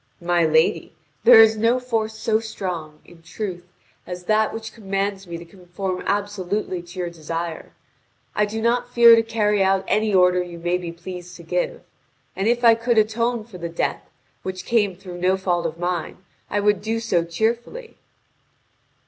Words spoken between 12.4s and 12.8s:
if I